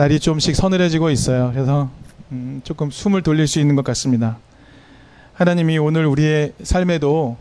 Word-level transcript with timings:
날이 0.00 0.18
좀씩 0.18 0.56
서늘해지고 0.56 1.10
있어요. 1.10 1.50
그래서 1.52 1.90
음, 2.32 2.62
조금 2.64 2.90
숨을 2.90 3.20
돌릴 3.20 3.46
수 3.46 3.60
있는 3.60 3.76
것 3.76 3.84
같습니다. 3.84 4.38
하나님이 5.34 5.76
오늘 5.76 6.06
우리의 6.06 6.54
삶에도 6.62 7.36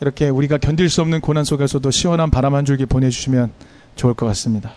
이렇게 0.00 0.28
우리가 0.28 0.58
견딜 0.58 0.90
수 0.90 1.00
없는 1.02 1.20
고난 1.20 1.44
속에서도 1.44 1.88
시원한 1.92 2.32
바람 2.32 2.56
한 2.56 2.64
줄기 2.64 2.86
보내주시면 2.86 3.52
좋을 3.94 4.14
것 4.14 4.26
같습니다. 4.26 4.72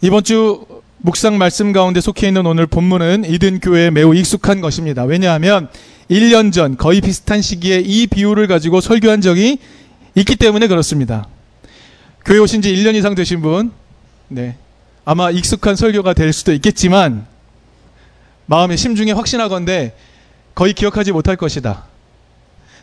이번 0.00 0.24
주 0.24 0.64
묵상 1.00 1.36
말씀 1.36 1.74
가운데 1.74 2.00
속해 2.00 2.28
있는 2.28 2.46
오늘 2.46 2.66
본문은 2.66 3.26
이든 3.26 3.60
교회에 3.60 3.90
매우 3.90 4.14
익숙한 4.14 4.62
것입니다. 4.62 5.04
왜냐하면 5.04 5.68
1년 6.10 6.50
전 6.50 6.78
거의 6.78 7.02
비슷한 7.02 7.42
시기에 7.42 7.80
이 7.80 8.06
비유를 8.06 8.46
가지고 8.46 8.80
설교한 8.80 9.20
적이 9.20 9.58
있기 10.14 10.36
때문에 10.36 10.66
그렇습니다. 10.66 11.28
교회 12.24 12.38
오신 12.38 12.62
지 12.62 12.74
1년 12.74 12.94
이상 12.94 13.14
되신 13.14 13.42
분, 13.42 13.70
네. 14.28 14.56
아마 15.04 15.30
익숙한 15.30 15.76
설교가 15.76 16.14
될 16.14 16.32
수도 16.32 16.52
있겠지만, 16.52 17.26
마음의 18.46 18.76
심중에 18.76 19.12
확신하건대 19.12 19.94
거의 20.54 20.72
기억하지 20.72 21.12
못할 21.12 21.36
것이다. 21.36 21.84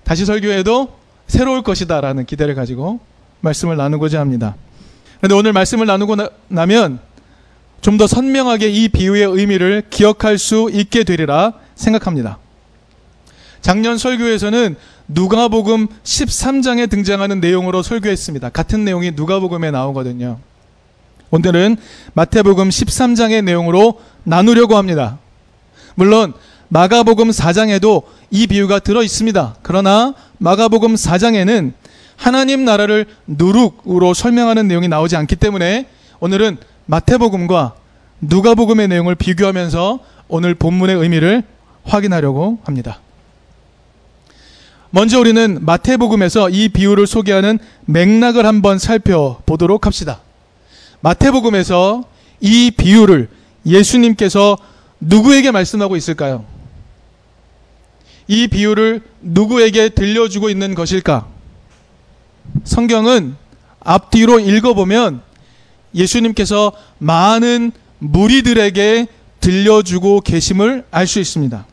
다시 0.04 0.26
설교해도 0.26 0.94
새로울 1.28 1.62
것이다. 1.62 2.02
라는 2.02 2.26
기대를 2.26 2.56
가지고 2.56 3.00
말씀을 3.42 3.78
나누고자 3.78 4.20
합니다. 4.20 4.56
그런데 5.20 5.36
오늘 5.36 5.54
말씀을 5.54 5.86
나누고 5.86 6.16
나, 6.48 6.66
면 6.66 7.00
좀 7.82 7.98
더 7.98 8.06
선명하게 8.06 8.70
이 8.70 8.90
비유의 8.90 9.24
의미를 9.24 9.84
기억할 9.90 10.38
수 10.38 10.70
있게 10.72 11.04
되리라 11.04 11.54
생각합니다. 11.76 12.38
작년 13.62 13.98
설교에서는 13.98 14.76
누가복음 15.08 15.88
13장에 16.04 16.90
등장하는 16.90 17.40
내용으로 17.40 17.82
설교했습니다. 17.82 18.50
같은 18.50 18.86
내용이 18.86 19.12
누가복음에 19.12 19.72
나오거든요. 19.72 20.40
오늘은 21.32 21.78
마태복음 22.14 22.70
13장의 22.70 23.44
내용으로 23.44 24.00
나누려고 24.24 24.76
합니다. 24.78 25.18
물론 25.96 26.34
마가복음 26.68 27.30
4장에도 27.30 28.04
이 28.30 28.48
비유가 28.48 28.80
들어 28.80 29.02
있습니다. 29.04 29.56
그러나 29.62 30.14
마가복음 30.38 30.96
4장에는 30.96 31.74
하나님 32.16 32.66
나라를 32.66 33.06
누룩으로 33.28 34.14
설명하는 34.14 34.68
내용이 34.68 34.88
나오지 34.88 35.16
않기 35.16 35.38
때문에 35.38 35.88
오늘은 36.20 36.58
마태복음과 36.86 37.76
누가복음의 38.22 38.88
내용을 38.90 39.16
비교하면서 39.16 40.00
오늘 40.28 40.54
본문의 40.54 40.96
의미를 40.96 41.44
확인하려고 41.84 42.60
합니다. 42.64 43.00
먼저 44.92 45.20
우리는 45.20 45.58
마태복음에서 45.62 46.50
이 46.50 46.70
비유를 46.70 47.08
소개하는 47.08 47.60
맥락을 47.86 48.46
한번 48.46 48.78
살펴보도록 48.78 49.86
합시다. 49.86 50.20
마태복음에서 51.02 52.04
이 52.40 52.72
비유를 52.72 53.30
예수님께서 53.66 54.58
누구에게 55.00 55.52
말씀하고 55.52 55.96
있을까요? 55.96 56.46
이 58.28 58.48
비유를 58.48 59.02
누구에게 59.22 59.90
들려주고 59.90 60.50
있는 60.50 60.74
것일까? 60.76 61.28
성경은 62.64 63.36
앞뒤로 63.80 64.40
읽어보면 64.40 65.22
예수님께서 65.94 66.72
많은 67.00 67.72
무리들에게 68.00 69.08
들려주고 69.40 70.22
계심을 70.22 70.86
알 70.92 71.08
수 71.08 71.20
있습니다. 71.20 71.66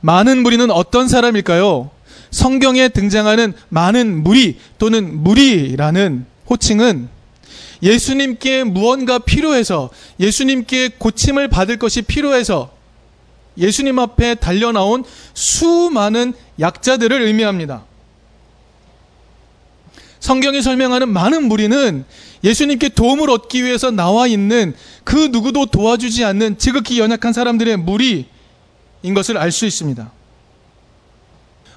많은 0.00 0.42
무리는 0.42 0.70
어떤 0.70 1.08
사람일까요? 1.08 1.90
성경에 2.30 2.88
등장하는 2.88 3.52
많은 3.68 4.22
무리 4.22 4.58
또는 4.78 5.22
무리라는 5.22 6.26
호칭은 6.48 7.08
예수님께 7.82 8.64
무언가 8.64 9.18
필요해서 9.18 9.90
예수님께 10.20 10.90
고침을 10.98 11.48
받을 11.48 11.78
것이 11.78 12.02
필요해서 12.02 12.72
예수님 13.58 13.98
앞에 13.98 14.36
달려나온 14.36 15.04
수많은 15.34 16.32
약자들을 16.60 17.22
의미합니다. 17.22 17.84
성경이 20.20 20.62
설명하는 20.62 21.08
많은 21.08 21.48
무리는 21.48 22.04
예수님께 22.44 22.90
도움을 22.90 23.28
얻기 23.28 23.64
위해서 23.64 23.90
나와 23.90 24.26
있는 24.28 24.74
그 25.04 25.28
누구도 25.32 25.66
도와주지 25.66 26.24
않는 26.24 26.58
지극히 26.58 27.00
연약한 27.00 27.32
사람들의 27.32 27.76
무리인 27.78 28.24
것을 29.14 29.36
알 29.36 29.50
수 29.50 29.66
있습니다. 29.66 30.10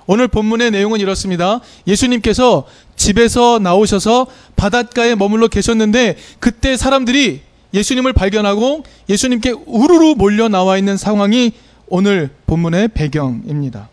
오늘 0.07 0.27
본문의 0.27 0.71
내용은 0.71 0.99
이렇습니다. 0.99 1.59
예수님께서 1.87 2.65
집에서 2.95 3.59
나오셔서 3.59 4.27
바닷가에 4.55 5.15
머물러 5.15 5.47
계셨는데 5.47 6.17
그때 6.39 6.77
사람들이 6.77 7.41
예수님을 7.73 8.13
발견하고 8.13 8.83
예수님께 9.09 9.51
우르르 9.65 10.15
몰려 10.15 10.47
나와 10.47 10.77
있는 10.77 10.97
상황이 10.97 11.53
오늘 11.87 12.29
본문의 12.45 12.89
배경입니다. 12.89 13.89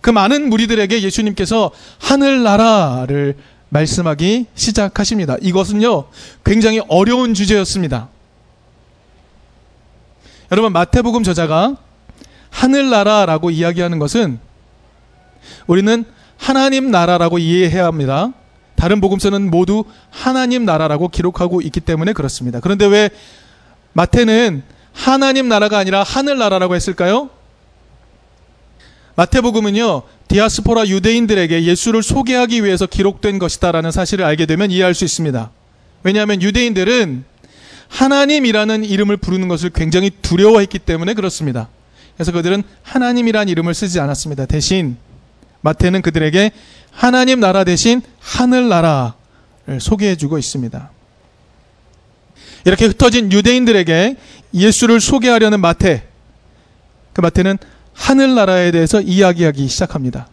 그 0.00 0.10
많은 0.10 0.48
무리들에게 0.48 1.02
예수님께서 1.02 1.70
하늘나라를 1.98 3.36
말씀하기 3.68 4.46
시작하십니다. 4.54 5.36
이것은요, 5.40 6.04
굉장히 6.44 6.80
어려운 6.88 7.34
주제였습니다. 7.34 8.08
여러분, 10.52 10.72
마태복음 10.72 11.24
저자가 11.24 11.76
하늘나라라고 12.50 13.50
이야기하는 13.50 13.98
것은 13.98 14.38
우리는 15.66 16.04
하나님 16.36 16.90
나라라고 16.90 17.38
이해해야 17.38 17.86
합니다. 17.86 18.32
다른 18.76 19.00
복음서는 19.00 19.50
모두 19.50 19.84
하나님 20.10 20.64
나라라고 20.64 21.08
기록하고 21.08 21.62
있기 21.62 21.80
때문에 21.80 22.12
그렇습니다. 22.12 22.60
그런데 22.60 22.86
왜 22.86 23.10
마태는 23.94 24.62
하나님 24.92 25.48
나라가 25.48 25.78
아니라 25.78 26.02
하늘 26.02 26.38
나라라고 26.38 26.74
했을까요? 26.74 27.30
마태복음은요, 29.14 30.02
디아스포라 30.28 30.86
유대인들에게 30.88 31.64
예수를 31.64 32.02
소개하기 32.02 32.64
위해서 32.64 32.84
기록된 32.86 33.38
것이다라는 33.38 33.90
사실을 33.90 34.24
알게 34.26 34.44
되면 34.44 34.70
이해할 34.70 34.94
수 34.94 35.04
있습니다. 35.04 35.50
왜냐하면 36.02 36.42
유대인들은 36.42 37.24
하나님이라는 37.88 38.84
이름을 38.84 39.16
부르는 39.16 39.48
것을 39.48 39.70
굉장히 39.70 40.10
두려워했기 40.10 40.78
때문에 40.80 41.14
그렇습니다. 41.14 41.68
그래서 42.14 42.32
그들은 42.32 42.62
하나님이란 42.82 43.48
이름을 43.48 43.74
쓰지 43.74 44.00
않았습니다. 44.00 44.46
대신 44.46 44.96
마태는 45.66 46.02
그들에게 46.02 46.52
하나님 46.92 47.40
나라 47.40 47.64
대신 47.64 48.00
하늘 48.20 48.68
나라를 48.68 49.80
소개해 49.80 50.14
주고 50.14 50.38
있습니다. 50.38 50.90
이렇게 52.64 52.86
흩어진 52.86 53.32
유대인들에게 53.32 54.16
예수를 54.54 55.00
소개하려는 55.00 55.60
마태. 55.60 56.04
그 57.12 57.20
마태는 57.20 57.58
하늘 57.94 58.34
나라에 58.34 58.70
대해서 58.70 59.00
이야기하기 59.00 59.66
시작합니다. 59.66 60.28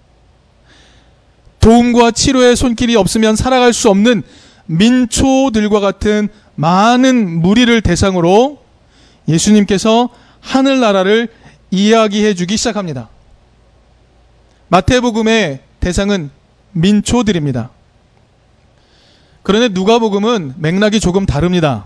도움과 1.59 2.11
치료의 2.11 2.55
손길이 2.55 2.95
없으면 2.95 3.35
살아갈 3.35 3.73
수 3.73 3.89
없는 3.89 4.21
민초들과 4.67 5.79
같은 5.79 6.29
많은 6.55 7.41
무리를 7.41 7.81
대상으로 7.81 8.61
예수님께서 9.27 10.09
하늘나라를 10.41 11.29
이야기해 11.71 12.35
주기 12.35 12.57
시작합니다. 12.57 13.09
마태복음의 14.73 15.59
대상은 15.79 16.31
민초들입니다. 16.71 17.69
그런데 19.43 19.67
누가복음은 19.67 20.55
맥락이 20.57 20.99
조금 20.99 21.27
다릅니다. 21.27 21.85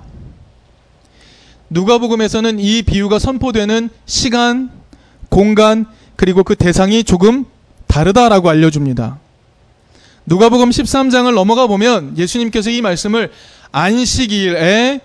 누가복음에서는 1.69 2.59
이 2.59 2.83
비유가 2.83 3.19
선포되는 3.19 3.89
시간, 4.05 4.71
공간, 5.27 5.85
그리고 6.15 6.45
그 6.45 6.55
대상이 6.55 7.03
조금 7.03 7.43
다르다라고 7.87 8.49
알려줍니다. 8.49 9.19
누가복음 10.25 10.69
13장을 10.69 11.33
넘어가 11.33 11.67
보면 11.67 12.17
예수님께서 12.17 12.69
이 12.69 12.81
말씀을 12.81 13.33
안식일에 13.73 15.01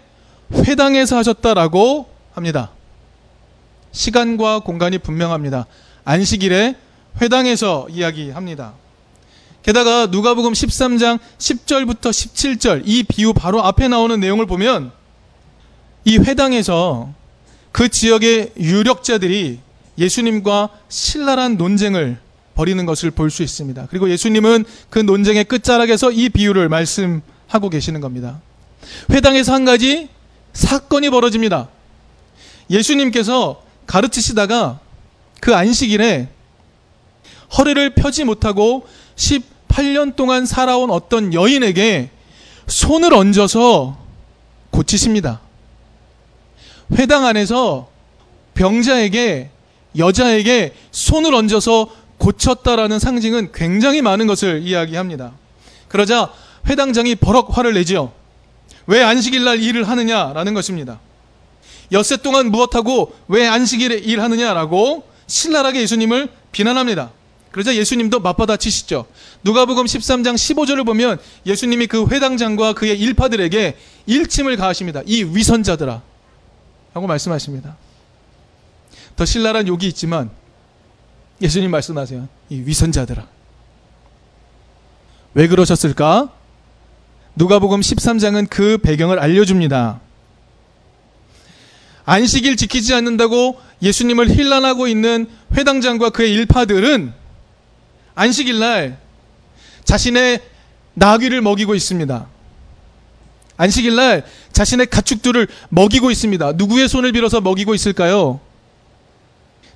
회당에서 0.55 1.17
하셨다라고 1.17 2.09
합니다. 2.33 2.71
시간과 3.91 4.61
공간이 4.61 4.99
분명합니다. 4.99 5.67
안식일에 6.05 6.77
회당에서 7.21 7.87
이야기합니다. 7.91 8.75
게다가 9.63 10.07
누가복음 10.07 10.53
13장 10.53 11.19
10절부터 11.39 12.11
17절 12.11 12.83
이 12.85 13.05
비유 13.05 13.33
바로 13.33 13.63
앞에 13.63 13.89
나오는 13.89 14.19
내용을 14.19 14.47
보면 14.47 14.91
이 16.05 16.19
회당에서 16.19 17.13
그 17.71 17.89
지역의 17.89 18.53
유력자들이 18.59 19.61
예수님과 19.99 20.71
신랄한 20.89 21.57
논쟁을 21.57 22.19
벌이는 22.55 22.87
것을 22.87 23.11
볼 23.11 23.31
수 23.31 23.43
있습니다. 23.43 23.87
그리고 23.89 24.11
예수님은 24.11 24.65
그 24.91 24.99
논쟁의 24.99 25.45
끝자락에서 25.45 26.11
이 26.11 26.29
비유를 26.29 26.69
말씀하고 26.69 27.71
계시는 27.71 28.01
겁니다. 28.01 28.41
회당에서 29.11 29.55
한 29.55 29.65
가지 29.65 30.09
사건이 30.53 31.09
벌어집니다. 31.11 31.69
예수님께서 32.69 33.63
가르치시다가 33.87 34.81
그 35.41 35.55
안식일에 35.55 36.29
허리를 37.59 37.95
펴지 37.95 38.25
못하고 38.25 38.87
18년 39.17 40.17
동안 40.17 40.47
살아온 40.47 40.91
어떤 40.91 41.35
여인에게 41.35 42.11
손을 42.67 43.13
얹어서 43.15 43.99
고치십니다. 44.71 45.41
회당 46.99 47.27
안에서 47.27 47.89
병자에게 48.55 49.51
여자에게 49.99 50.75
손을 50.91 51.35
얹어서 51.35 51.89
고쳤다라는 52.19 52.99
상징은 52.99 53.53
굉장히 53.53 54.01
많은 54.01 54.27
것을 54.27 54.63
이야기합니다. 54.63 55.33
그러자 55.89 56.33
회당장이 56.69 57.17
버럭 57.17 57.57
화를 57.57 57.75
내지요. 57.75 58.13
왜 58.87 59.03
안식일 59.03 59.45
날 59.45 59.61
일을 59.61 59.89
하느냐라는 59.89 60.55
것입니다. 60.55 61.01
엿새 61.91 62.17
동안 62.17 62.51
무엇하고 62.51 63.13
왜 63.29 63.47
안식일에 63.47 63.97
일하느냐라고 63.97 65.05
신랄하게 65.27 65.83
예수님을 65.83 66.29
비난합니다. 66.53 67.11
그러자 67.53 67.77
예수님도 67.77 68.21
맞받아 68.21 68.57
치시죠. 68.57 69.07
누가복음 69.45 69.85
13장 69.85 70.35
15절을 70.35 70.85
보면 70.87 71.19
예수님이 71.47 71.87
그 71.87 72.07
회당장과 72.07 72.73
그의 72.73 72.99
일파들에게 72.99 73.77
일침을 74.07 74.57
가하십니다. 74.57 75.03
이 75.07 75.23
위선자들아 75.23 76.03
하고 76.95 77.07
말씀하십니다. 77.07 77.77
더 79.17 79.25
신랄한 79.25 79.69
욕이 79.69 79.87
있지만 79.89 80.31
예수님 81.41 81.71
말씀하세요. 81.71 82.29
이 82.49 82.63
위선자들아. 82.65 83.27
왜 85.35 85.49
그러셨을까? 85.49 86.33
누가복음 87.35 87.81
13장은 87.81 88.49
그 88.49 88.79
배경을 88.79 89.19
알려줍니다. 89.19 90.01
안식일 92.05 92.57
지키지 92.57 92.95
않는다고 92.95 93.61
예수님을 93.83 94.31
힐난하고 94.31 94.89
있는 94.89 95.27
회당장과 95.55 96.11
그의 96.11 96.33
일파들은 96.33 97.22
안식일 98.15 98.59
날 98.59 98.99
자신의 99.85 100.41
나귀를 100.95 101.41
먹이고 101.41 101.75
있습니다. 101.75 102.27
안식일 103.57 103.95
날 103.97 104.25
자신의 104.53 104.87
가축들을 104.87 105.47
먹이고 105.69 106.11
있습니다. 106.11 106.53
누구의 106.53 106.89
손을 106.89 107.13
빌어서 107.13 107.41
먹이고 107.41 107.75
있을까요? 107.75 108.41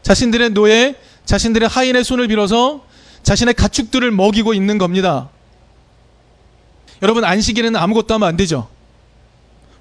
자신들의 0.02 0.50
노예, 0.50 0.94
자신들의 1.24 1.68
하인의 1.68 2.04
손을 2.04 2.28
빌어서 2.28 2.84
자신의 3.22 3.54
가축들을 3.54 4.10
먹이고 4.10 4.54
있는 4.54 4.78
겁니다. 4.78 5.30
여러분 7.02 7.24
안식일에는 7.24 7.78
아무것도 7.78 8.14
하면 8.14 8.28
안 8.28 8.36
되죠. 8.36 8.68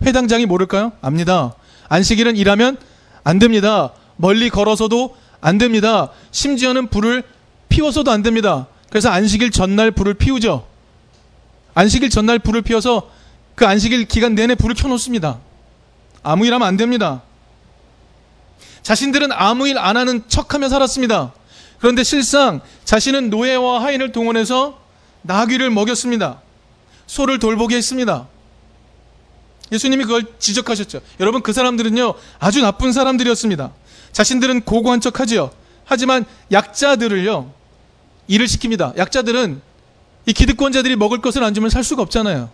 회당장이 0.04 0.46
모를까요? 0.46 0.94
압니다. 1.02 1.56
안식일은 1.88 2.38
일하면 2.38 2.78
안 3.24 3.40
됩니다. 3.40 3.94
멀리 4.18 4.50
걸어서도 4.50 5.16
안 5.42 5.58
됩니다. 5.58 6.12
심지어는 6.32 6.88
불을 6.88 7.24
피워서도 7.70 8.12
안 8.12 8.22
됩니다. 8.22 8.68
그래서 8.90 9.10
안식일 9.10 9.52
전날 9.52 9.92
불을 9.92 10.14
피우죠. 10.14 10.68
안식일 11.74 12.10
전날 12.10 12.40
불을 12.40 12.62
피워서 12.62 13.10
그 13.56 13.66
안식일 13.66 14.06
기간 14.06 14.36
내내 14.36 14.56
불을 14.56 14.76
켜놓습니다. 14.76 15.40
아무 16.24 16.46
일 16.46 16.54
하면 16.54 16.68
안 16.68 16.78
됩니다. 16.78 17.22
자신들은 18.84 19.32
아무 19.32 19.68
일 19.68 19.78
안 19.78 19.98
하는 19.98 20.24
척하며 20.28 20.70
살았습니다. 20.70 21.34
그런데 21.80 22.04
실상 22.04 22.62
자신은 22.86 23.30
노예와 23.30 23.84
하인을 23.84 24.12
동원해서 24.12 24.80
나귀를 25.24 25.70
먹였습니다. 25.72 26.42
소를 27.08 27.40
돌보게 27.40 27.76
했습니다. 27.76 28.28
예수님이 29.72 30.04
그걸 30.04 30.26
지적하셨죠. 30.40 31.02
여러분 31.20 31.42
그 31.42 31.52
사람들은요 31.52 32.14
아주 32.40 32.62
나쁜 32.62 32.94
사람들이었습니다. 32.94 33.72
자신들은 34.12 34.62
고고한 34.62 35.02
척하지요. 35.02 35.52
하지만 35.86 36.26
약자들을요 36.52 37.52
일을 38.28 38.48
시킵니다. 38.48 38.98
약자들은 38.98 39.62
이 40.26 40.34
기득권자들이 40.34 40.96
먹을 40.96 41.22
것을 41.22 41.44
안 41.44 41.54
주면 41.54 41.70
살 41.70 41.84
수가 41.84 42.02
없잖아요. 42.02 42.50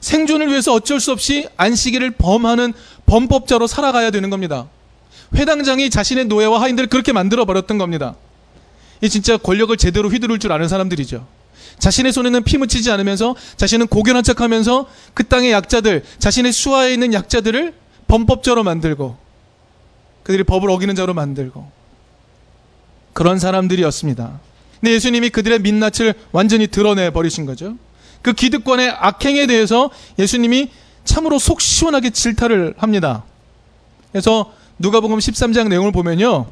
생존을 0.00 0.48
위해서 0.48 0.72
어쩔 0.72 0.98
수 0.98 1.12
없이 1.12 1.46
안식일을 1.56 2.12
범하는 2.12 2.72
범법자로 3.06 3.66
살아가야 3.66 4.10
되는 4.10 4.30
겁니다. 4.30 4.68
회당장이 5.34 5.90
자신의 5.90 6.24
노예와 6.26 6.60
하인들을 6.62 6.88
그렇게 6.88 7.12
만들어 7.12 7.44
버렸던 7.44 7.76
겁니다. 7.76 8.16
이 9.02 9.08
진짜 9.08 9.36
권력을 9.36 9.76
제대로 9.76 10.08
휘두를 10.08 10.38
줄 10.38 10.52
아는 10.52 10.68
사람들이죠. 10.68 11.26
자신의 11.78 12.12
손에는 12.12 12.42
피 12.44 12.58
묻히지 12.58 12.90
않으면서 12.90 13.36
자신은 13.56 13.86
고견한 13.86 14.22
척하면서 14.22 14.86
그 15.14 15.26
땅의 15.26 15.52
약자들, 15.52 16.04
자신의 16.18 16.52
수하에 16.52 16.92
있는 16.92 17.12
약자들을 17.12 17.74
범법자로 18.08 18.64
만들고 18.64 19.16
그들이 20.22 20.44
법을 20.44 20.70
어기는 20.70 20.94
자로 20.94 21.14
만들고 21.14 21.79
그런 23.20 23.38
사람들이었습니다. 23.38 24.40
근데 24.80 24.94
예수님이 24.94 25.28
그들의 25.28 25.58
민낯을 25.58 26.14
완전히 26.32 26.68
드러내 26.68 27.10
버리신 27.10 27.44
거죠. 27.44 27.76
그 28.22 28.32
기득권의 28.32 28.88
악행에 28.88 29.46
대해서 29.46 29.90
예수님이 30.18 30.70
참으로 31.04 31.38
속 31.38 31.60
시원하게 31.60 32.08
질타를 32.08 32.72
합니다. 32.78 33.24
그래서 34.10 34.54
누가복음 34.78 35.18
13장 35.18 35.68
내용을 35.68 35.92
보면요. 35.92 36.46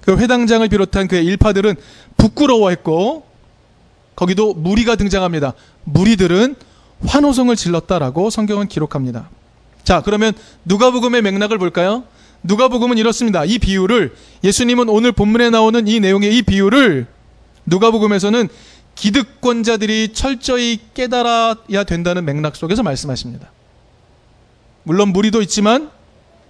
그 0.00 0.16
회당장을 0.16 0.68
비롯한 0.68 1.06
그의 1.06 1.24
일파들은 1.26 1.76
부끄러워했고 2.16 3.24
거기도 4.16 4.54
무리가 4.54 4.96
등장합니다. 4.96 5.52
무리들은 5.84 6.56
환호성을 7.06 7.54
질렀다라고 7.54 8.30
성경은 8.30 8.66
기록합니다. 8.66 9.30
자, 9.84 10.02
그러면 10.04 10.32
누가복음의 10.64 11.22
맥락을 11.22 11.56
볼까요? 11.58 12.02
누가복음은 12.42 12.98
이렇습니다. 12.98 13.44
이 13.44 13.58
비유를 13.58 14.14
예수님은 14.44 14.88
오늘 14.88 15.12
본문에 15.12 15.50
나오는 15.50 15.86
이 15.86 16.00
내용의 16.00 16.36
이 16.36 16.42
비유를 16.42 17.06
누가복음에서는 17.66 18.48
기득권자들이 18.94 20.12
철저히 20.12 20.78
깨달아야 20.94 21.84
된다는 21.86 22.24
맥락 22.24 22.56
속에서 22.56 22.82
말씀하십니다. 22.82 23.50
물론 24.82 25.10
무리도 25.10 25.42
있지만 25.42 25.90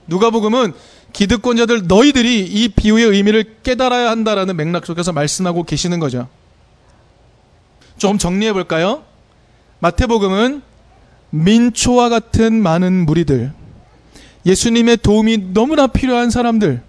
누가복음은 0.06 0.73
기득권자들 1.12 1.87
너희들이 1.87 2.40
이 2.46 2.69
비유의 2.69 3.06
의미를 3.06 3.56
깨달아야 3.62 4.11
한다라는 4.11 4.56
맥락 4.56 4.87
속에서 4.87 5.12
말씀하고 5.12 5.64
계시는 5.64 5.99
거죠. 5.99 6.29
좀 7.96 8.19
정리해 8.19 8.52
볼까요? 8.52 9.05
마태복음은 9.81 10.62
민초와 11.31 12.08
같은 12.08 12.62
많은 12.62 13.05
무리들, 13.06 13.52
예수님의 14.49 14.97
도움이 14.99 15.53
너무나 15.53 15.87
필요한 15.87 16.31
사람들, 16.31 16.83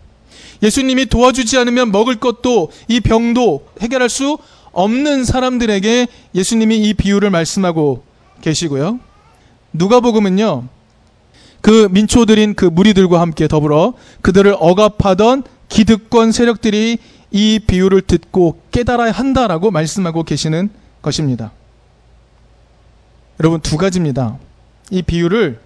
예수님이 0.64 1.06
도와주지 1.06 1.58
않으면 1.58 1.92
먹을 1.92 2.16
것도 2.16 2.72
이 2.88 3.02
병도 3.02 3.68
해결할 3.82 4.10
수 4.10 4.38
없는 4.72 5.26
사람들에게 5.26 6.08
예수님이 6.36 6.78
이 6.78 6.94
비유를 6.94 7.30
말씀하고 7.30 8.04
계시고요. 8.42 9.00
누가복음은요. 9.74 10.68
그 11.62 11.90
민초들인 11.92 12.56
그 12.56 12.66
무리들과 12.66 13.20
함께 13.20 13.48
더불어 13.48 13.94
그들을 14.22 14.56
억압하던 14.58 15.44
기득권 15.68 16.32
세력들이 16.32 16.98
이 17.32 17.60
비유를 17.60 18.02
듣고 18.02 18.62
깨달아야 18.72 19.12
한다라고 19.12 19.70
말씀하고 19.70 20.24
계시는 20.24 20.70
것입니다. 21.02 21.52
여러분 23.40 23.60
두 23.60 23.78
가지입니다. 23.78 24.38
이 24.90 25.02
비유를 25.02 25.60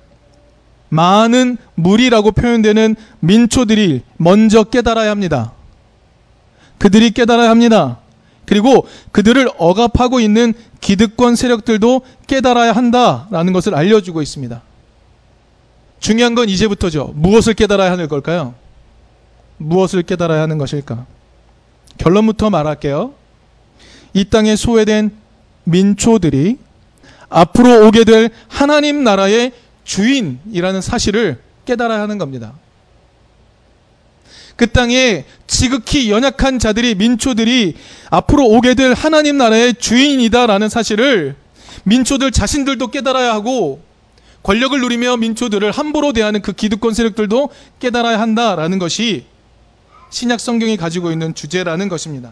많은 0.93 1.57
무리라고 1.73 2.31
표현되는 2.31 2.95
민초들이 3.19 4.03
먼저 4.17 4.63
깨달아야 4.63 5.09
합니다. 5.09 5.53
그들이 6.77 7.11
깨달아야 7.11 7.49
합니다. 7.49 7.97
그리고 8.45 8.87
그들을 9.11 9.49
억압하고 9.57 10.19
있는 10.19 10.53
기득권 10.81 11.35
세력들도 11.35 12.01
깨달아야 12.27 12.73
한다라는 12.73 13.53
것을 13.53 13.73
알려주고 13.73 14.21
있습니다. 14.21 14.61
중요한 15.99 16.35
건 16.35 16.49
이제부터죠. 16.49 17.13
무엇을 17.15 17.53
깨달아야 17.55 17.91
하는 17.91 18.07
걸까요? 18.07 18.53
무엇을 19.57 20.03
깨달아야 20.03 20.41
하는 20.41 20.57
것일까? 20.57 21.05
결론부터 21.97 22.49
말할게요. 22.49 23.13
이 24.13 24.25
땅에 24.25 24.55
소외된 24.55 25.11
민초들이 25.63 26.57
앞으로 27.29 27.87
오게 27.87 28.03
될 28.03 28.29
하나님 28.47 29.03
나라의 29.03 29.53
주인이라는 29.83 30.81
사실을 30.81 31.39
깨달아야 31.65 32.01
하는 32.01 32.17
겁니다. 32.17 32.53
그 34.55 34.67
땅에 34.67 35.25
지극히 35.47 36.11
연약한 36.11 36.59
자들이 36.59 36.95
민초들이 36.95 37.75
앞으로 38.09 38.45
오게 38.45 38.75
될 38.75 38.93
하나님 38.93 39.37
나라의 39.37 39.75
주인이다라는 39.75 40.69
사실을 40.69 41.35
민초들 41.83 42.31
자신들도 42.31 42.87
깨달아야 42.87 43.33
하고 43.33 43.81
권력을 44.43 44.79
누리며 44.79 45.17
민초들을 45.17 45.71
함부로 45.71 46.13
대하는 46.13 46.41
그 46.41 46.51
기득권 46.53 46.93
세력들도 46.93 47.49
깨달아야 47.79 48.19
한다라는 48.19 48.77
것이 48.77 49.25
신약 50.09 50.39
성경이 50.39 50.77
가지고 50.77 51.11
있는 51.11 51.33
주제라는 51.33 51.89
것입니다. 51.89 52.31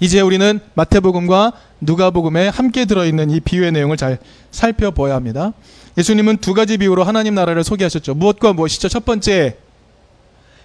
이제 0.00 0.20
우리는 0.22 0.60
마태복음과 0.74 1.52
누가복음에 1.82 2.48
함께 2.48 2.86
들어있는 2.86 3.30
이 3.30 3.40
비유의 3.40 3.72
내용을 3.72 3.96
잘 3.96 4.18
살펴봐야 4.50 5.14
합니다. 5.14 5.52
예수님은 5.98 6.38
두 6.38 6.54
가지 6.54 6.78
비유로 6.78 7.04
하나님 7.04 7.34
나라를 7.34 7.62
소개하셨죠. 7.64 8.14
무엇과 8.14 8.54
무엇이죠? 8.54 8.88
첫 8.88 9.04
번째, 9.04 9.56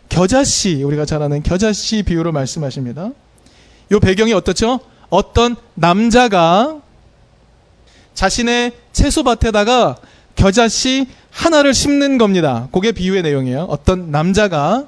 겨자씨, 0.08 0.84
우리가 0.84 1.06
잘 1.06 1.22
아는 1.22 1.44
겨자씨 1.44 2.04
비유로 2.04 2.32
말씀하십니다. 2.32 3.12
이 3.92 4.00
배경이 4.00 4.34
어떻죠? 4.34 4.80
어떤 5.10 5.56
남자가 5.74 6.80
자신의 8.14 8.72
채소밭에다가 8.94 9.98
겨자씨 10.36 11.08
하나를 11.32 11.74
심는 11.74 12.18
겁니다. 12.18 12.70
그게 12.72 12.94
비유의 12.94 13.24
내용이에요. 13.24 13.64
어떤 13.64 14.12
남자가 14.12 14.88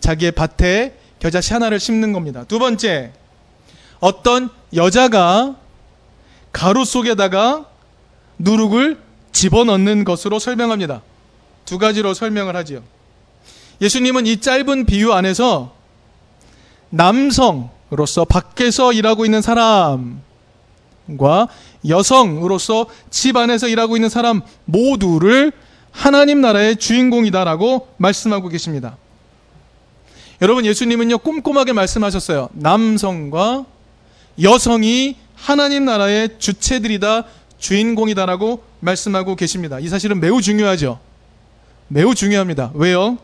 자기의 0.00 0.32
밭에 0.32 0.94
겨자씨 1.18 1.52
하나를 1.52 1.78
심는 1.78 2.12
겁니다. 2.12 2.44
두 2.48 2.58
번째, 2.58 3.12
어떤 4.04 4.50
여자가 4.74 5.56
가루 6.52 6.84
속에다가 6.84 7.64
누룩을 8.38 8.98
집어넣는 9.32 10.04
것으로 10.04 10.38
설명합니다. 10.38 11.00
두 11.64 11.78
가지로 11.78 12.12
설명을 12.12 12.54
하지요. 12.54 12.82
예수님은 13.80 14.26
이 14.26 14.42
짧은 14.42 14.84
비유 14.84 15.14
안에서 15.14 15.72
남성으로서 16.90 18.26
밖에서 18.26 18.92
일하고 18.92 19.24
있는 19.24 19.40
사람과 19.40 20.12
여성으로서 21.88 22.84
집 23.08 23.38
안에서 23.38 23.68
일하고 23.68 23.96
있는 23.96 24.10
사람 24.10 24.42
모두를 24.66 25.50
하나님 25.92 26.42
나라의 26.42 26.76
주인공이다라고 26.76 27.88
말씀하고 27.96 28.48
계십니다. 28.48 28.98
여러분 30.42 30.66
예수님은요 30.66 31.18
꼼꼼하게 31.18 31.72
말씀하셨어요. 31.72 32.50
남성과 32.52 33.64
여성이 34.42 35.16
하나님 35.34 35.84
나라의 35.84 36.30
주체들이다 36.38 37.24
주인공이다라고 37.58 38.62
말씀하고 38.80 39.36
계십니다. 39.36 39.78
이 39.78 39.88
사실은 39.88 40.20
매우 40.20 40.42
중요하죠. 40.42 40.98
매우 41.88 42.14
중요합니다. 42.14 42.72
왜요? 42.74 43.18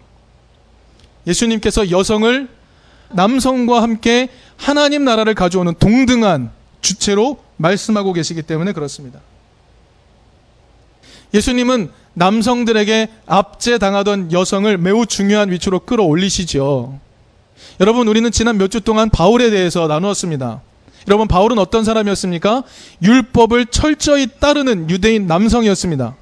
예수님께서 1.27 1.91
여성을 1.91 2.49
남성과 3.11 3.83
함께 3.83 4.29
하나님 4.57 5.05
나라를 5.05 5.35
가져오는 5.35 5.75
동등한 5.79 6.51
주체로 6.81 7.39
말씀하고 7.57 8.13
계시기 8.13 8.43
때문에 8.43 8.73
그렇습니다. 8.73 9.21
예수님은 11.35 11.91
남성들에게 12.15 13.09
압제당하던 13.27 14.33
여성을 14.33 14.77
매우 14.79 15.07
중요한 15.07 15.51
위치로 15.51 15.81
끌어올리시죠. 15.81 16.99
여러분, 17.81 18.09
우리는 18.09 18.31
지난 18.31 18.59
몇 18.59 18.69
주 18.69 18.81
동안 18.81 19.11
바울에 19.11 19.51
대해서 19.51 19.87
나누었습니다. 19.87 20.61
여러분, 21.09 21.29
바울은 21.29 21.59
어떤 21.59 21.85
사람이었습니까? 21.85 22.63
율법을 23.03 23.67
철저히 23.67 24.27
따르는 24.39 24.91
유대인 24.91 25.27
남성이었습니다. 25.27 26.15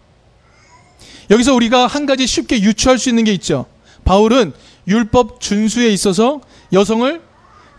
여기서 1.30 1.54
우리가 1.54 1.86
한 1.86 2.06
가지 2.06 2.26
쉽게 2.26 2.62
유추할 2.62 2.98
수 2.98 3.08
있는 3.08 3.24
게 3.24 3.32
있죠. 3.34 3.66
바울은 4.04 4.52
율법 4.86 5.40
준수에 5.40 5.88
있어서 5.88 6.40
여성을 6.72 7.20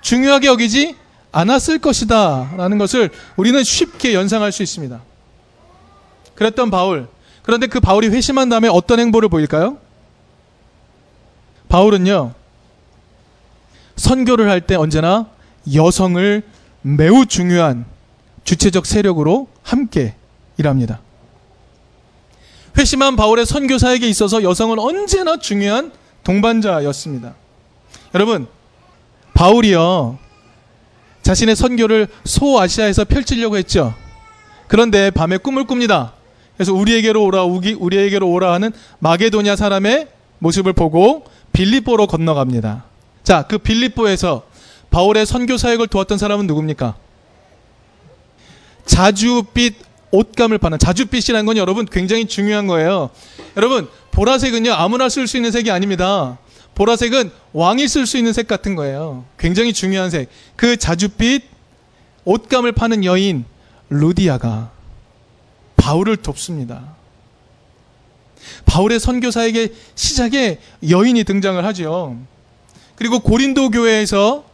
중요하게 0.01 0.47
여기지 0.47 0.95
않았을 1.31 1.79
것이다. 1.79 2.53
라는 2.57 2.77
것을 2.77 3.09
우리는 3.37 3.63
쉽게 3.63 4.13
연상할 4.13 4.51
수 4.51 4.61
있습니다. 4.61 5.01
그랬던 6.35 6.69
바울. 6.69 7.07
그런데 7.41 7.67
그 7.67 7.79
바울이 7.79 8.09
회심한 8.09 8.49
다음에 8.49 8.67
어떤 8.67 8.99
행보를 8.99 9.29
보일까요? 9.29 9.77
바울은요, 11.67 12.33
선교를 13.95 14.49
할 14.49 14.61
때 14.61 14.75
언제나 14.75 15.27
여성을 15.73 16.43
매우 16.81 17.25
중요한 17.25 17.85
주체적 18.43 18.85
세력으로 18.85 19.47
함께 19.63 20.15
일합니다. 20.57 21.01
회심한 22.77 23.15
바울의 23.15 23.45
선교사에게 23.45 24.07
있어서 24.07 24.43
여성은 24.43 24.79
언제나 24.79 25.37
중요한 25.37 25.91
동반자였습니다. 26.23 27.35
여러분, 28.15 28.47
바울이요. 29.33 30.17
자신의 31.21 31.55
선교를 31.55 32.07
소아시아에서 32.23 33.05
펼치려고 33.05 33.57
했죠. 33.57 33.93
그런데 34.67 35.11
밤에 35.11 35.37
꿈을 35.37 35.65
꿉니다. 35.67 36.13
그래서 36.55 36.73
우리에게로 36.73 37.23
오라, 37.23 37.43
우리에게로 37.43 38.29
오라 38.29 38.53
하는 38.53 38.71
마게도냐 38.99 39.55
사람의 39.55 40.07
모습을 40.39 40.73
보고 40.73 41.25
빌립보로 41.53 42.07
건너갑니다. 42.07 42.85
자, 43.23 43.43
그 43.43 43.57
빌립보에서 43.57 44.43
바울의 44.89 45.25
선교 45.25 45.57
사역을 45.57 45.87
도왔던 45.87 46.17
사람은 46.17 46.47
누굽니까? 46.47 46.95
자주빛 48.85 49.75
옷감을 50.11 50.57
파는 50.57 50.79
자주빛이라는 50.79 51.45
건 51.45 51.57
여러분 51.57 51.85
굉장히 51.85 52.25
중요한 52.25 52.65
거예요. 52.67 53.11
여러분 53.55 53.87
보라색은요 54.11 54.73
아무나 54.73 55.07
쓸 55.09 55.27
수 55.27 55.37
있는 55.37 55.51
색이 55.51 55.69
아닙니다. 55.69 56.39
보라색은 56.73 57.31
왕이 57.53 57.87
쓸 57.87 58.07
수 58.07 58.17
있는 58.17 58.33
색 58.33 58.47
같은 58.47 58.75
거예요. 58.75 59.25
굉장히 59.37 59.73
중요한 59.73 60.09
색. 60.09 60.29
그 60.55 60.77
자주빛 60.77 61.43
옷감을 62.25 62.71
파는 62.71 63.05
여인 63.05 63.45
루디아가 63.89 64.71
바울을 65.75 66.17
돕습니다. 66.17 66.95
바울의 68.65 68.99
선교사에게 68.99 69.73
시작에 69.95 70.59
여인이 70.89 71.23
등장을 71.25 71.63
하죠. 71.65 72.17
그리고 72.95 73.19
고린도 73.19 73.69
교회에서 73.69 74.48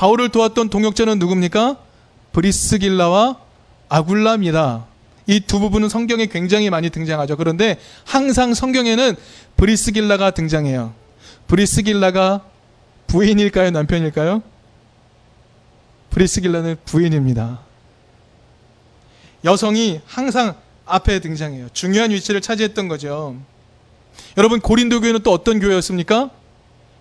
바울을 0.00 0.30
도왔던 0.30 0.70
동역자는 0.70 1.18
누굽니까? 1.18 1.76
브리스길라와 2.32 3.36
아굴라입니다. 3.90 4.86
이 5.26 5.40
두 5.40 5.60
부분은 5.60 5.90
성경에 5.90 6.24
굉장히 6.24 6.70
많이 6.70 6.88
등장하죠. 6.88 7.36
그런데 7.36 7.78
항상 8.06 8.54
성경에는 8.54 9.14
브리스길라가 9.58 10.30
등장해요. 10.30 10.94
브리스길라가 11.48 12.40
부인일까요? 13.08 13.72
남편일까요? 13.72 14.42
브리스길라는 16.08 16.76
부인입니다. 16.86 17.60
여성이 19.44 20.00
항상 20.06 20.54
앞에 20.86 21.20
등장해요. 21.20 21.68
중요한 21.74 22.10
위치를 22.10 22.40
차지했던 22.40 22.88
거죠. 22.88 23.36
여러분 24.38 24.60
고린도 24.60 25.02
교회는 25.02 25.22
또 25.24 25.30
어떤 25.30 25.60
교회였습니까? 25.60 26.30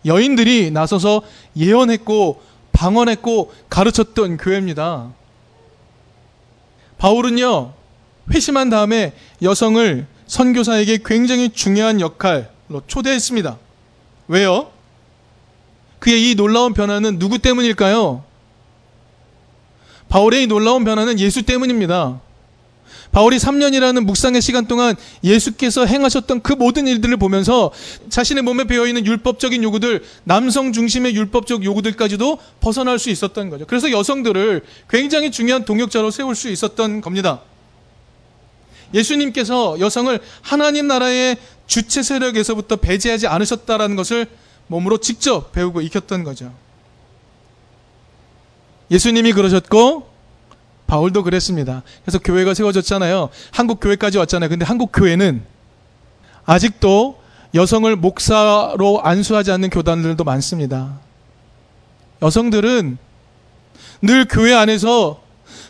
여인들이 0.06 0.72
나서서 0.72 1.22
예언했고 1.56 2.49
방언했고 2.80 3.52
가르쳤던 3.70 4.38
교회입니다. 4.38 5.12
바울은요, 6.98 7.74
회심한 8.32 8.70
다음에 8.70 9.14
여성을 9.42 10.08
선교사에게 10.28 11.00
굉장히 11.04 11.50
중요한 11.50 12.00
역할로 12.00 12.82
초대했습니다. 12.88 13.58
왜요? 14.30 14.72
그의 16.00 16.32
이 16.32 16.36
놀라운 16.36 16.74
변화는 16.74 17.20
누구 17.20 17.40
때문일까요? 17.40 18.24
바울의 20.08 20.44
이 20.44 20.48
놀라운 20.48 20.86
변화는 20.86 21.20
예수 21.20 21.44
때문입니다. 21.44 22.22
바울이 23.12 23.38
3년이라는 23.38 24.06
묵상의 24.06 24.42
시간 24.42 24.68
동안 24.68 24.96
예수께서 25.24 25.86
행하셨던 25.86 26.42
그 26.42 26.54
모든 26.54 26.88
일들을 26.88 27.18
보면서 27.18 27.72
자신의 28.10 28.44
몸에 28.44 28.66
배어있는 28.66 29.06
율법적인 29.06 29.64
요구들, 29.64 30.04
남성 30.24 30.74
중심의 30.74 31.16
율법적 31.16 31.64
요구들까지도 31.64 32.38
벗어날 32.60 33.00
수 33.00 33.10
있었던 33.10 33.50
거죠. 33.50 33.66
그래서 33.66 33.92
여성들을 33.92 34.64
굉장히 34.90 35.32
중요한 35.32 35.66
동역자로 35.66 36.12
세울 36.12 36.36
수 36.36 36.50
있었던 36.50 37.02
겁니다. 37.02 37.42
예수님께서 38.94 39.80
여성을 39.80 40.20
하나님 40.42 40.88
나라의 40.88 41.38
주체 41.68 42.04
세력에서부터 42.04 42.78
배제하지 42.78 43.28
않으셨다라는 43.28 43.96
것을 43.96 44.28
몸으로 44.68 45.00
직접 45.00 45.52
배우고 45.52 45.82
익혔던 45.82 46.24
거죠. 46.24 46.54
예수님이 48.92 49.34
그러셨고 49.34 50.09
바울도 50.90 51.22
그랬습니다. 51.22 51.84
그래서 52.04 52.18
교회가 52.18 52.56
세워졌잖아요. 52.56 53.30
한국 53.52 53.80
교회까지 53.80 54.18
왔잖아요. 54.18 54.50
근데 54.50 54.66
한국 54.66 54.92
교회는 54.92 55.44
아직도 56.46 57.22
여성을 57.54 57.96
목사로 57.96 59.02
안수하지 59.04 59.52
않는 59.52 59.70
교단들도 59.70 60.24
많습니다. 60.24 61.00
여성들은 62.24 62.98
늘 64.02 64.28
교회 64.28 64.56
안에서 64.56 65.22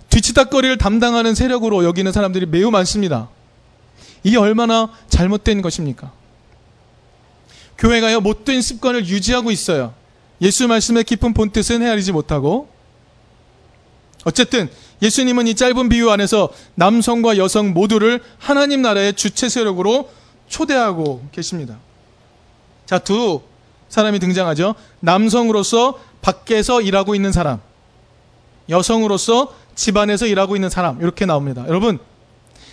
뒤치다거리를 0.10 0.78
담당하는 0.78 1.36
세력으로 1.36 1.84
여기는 1.84 2.12
사람들이 2.14 2.46
매우 2.46 2.72
많습니다. 2.72 3.28
이게 4.24 4.38
얼마나 4.38 4.90
잘못된 5.10 5.62
것입니까? 5.62 6.14
교회가요, 7.78 8.22
못된 8.22 8.62
습관을 8.62 9.06
유지하고 9.06 9.52
있어요. 9.52 9.94
예수 10.42 10.68
말씀의 10.68 11.04
깊은 11.04 11.34
본뜻은 11.34 11.82
헤아리지 11.82 12.14
못하고. 12.14 12.70
어쨌든, 14.26 14.70
예수님은 15.02 15.48
이 15.48 15.56
짧은 15.56 15.90
비유 15.90 16.10
안에서 16.10 16.50
남성과 16.76 17.38
여성 17.38 17.74
모두를 17.74 18.22
하나님 18.38 18.82
나라의 18.82 19.14
주체 19.14 19.48
세력으로 19.50 20.10
초대하고 20.48 21.24
계십니다. 21.32 21.78
자, 22.86 23.00
두 23.00 23.42
사람이 23.88 24.20
등장하죠. 24.20 24.76
남성으로서 25.00 26.00
밖에서 26.22 26.82
일하고 26.82 27.16
있는 27.16 27.32
사람, 27.32 27.60
여성으로서 28.68 29.54
집안에서 29.76 30.26
일하고 30.26 30.56
있는 30.56 30.70
사람, 30.70 31.02
이렇게 31.02 31.26
나옵니다. 31.26 31.64
여러분, 31.68 32.00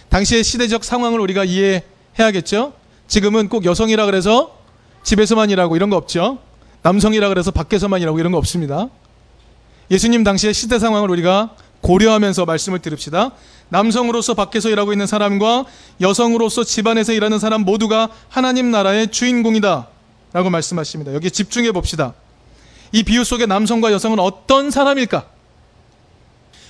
당시의 0.08 0.42
시대적 0.42 0.84
상황을 0.84 1.20
우리가 1.20 1.44
이해해야겠죠? 1.44 2.72
지금은 3.08 3.48
꼭 3.48 3.64
여성이라 3.64 4.06
그래서 4.06 4.56
집에서만 5.04 5.50
일하고 5.50 5.76
이런 5.76 5.90
거 5.90 5.96
없죠? 5.96 6.38
남성이라 6.82 7.28
그래서 7.28 7.50
밖에서만 7.50 8.00
일하고 8.02 8.18
이런 8.18 8.32
거 8.32 8.38
없습니다. 8.38 8.88
예수님 9.90 10.24
당시의 10.24 10.52
시대 10.52 10.78
상황을 10.78 11.10
우리가 11.10 11.54
고려하면서 11.86 12.46
말씀을 12.46 12.80
들읍시다. 12.80 13.30
남성으로서 13.68 14.34
밖에서 14.34 14.68
일하고 14.70 14.92
있는 14.92 15.06
사람과 15.06 15.66
여성으로서 16.00 16.64
집안에서 16.64 17.12
일하는 17.12 17.38
사람 17.38 17.60
모두가 17.60 18.08
하나님 18.28 18.72
나라의 18.72 19.12
주인공이다. 19.12 19.86
라고 20.32 20.50
말씀하십니다. 20.50 21.14
여기에 21.14 21.30
집중해 21.30 21.70
봅시다. 21.70 22.14
이 22.90 23.04
비유 23.04 23.22
속에 23.22 23.46
남성과 23.46 23.92
여성은 23.92 24.18
어떤 24.18 24.72
사람일까? 24.72 25.26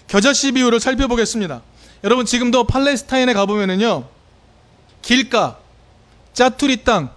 겨자씨 0.07 0.53
비유를 0.53 0.81
살펴보겠습니다. 0.81 1.63
여러분 2.05 2.27
지금도 2.27 2.65
팔레스타인에 2.65 3.33
가보면은요. 3.33 4.05
길가, 5.01 5.59
짜투리 6.35 6.85
땅, 6.85 7.11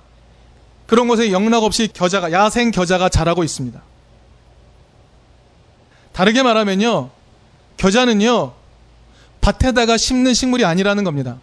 그런 0.88 1.10
곳에 1.10 1.34
영락없이 1.34 1.90
겨자가, 1.94 2.32
야생 2.32 2.72
겨자가 2.72 3.10
자라고 3.10 3.44
있습니다. 3.44 3.82
다르게 6.14 6.44
말하면요. 6.44 7.19
겨자는요. 7.80 8.54
밭에다가 9.42 9.98
심는 9.98 10.34
식물이 10.34 10.66
아니라는 10.66 11.06
겁니다. 11.06 11.40